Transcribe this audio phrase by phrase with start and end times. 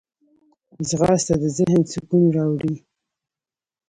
[0.87, 2.75] ځغاسته د ذهن سکون راوړي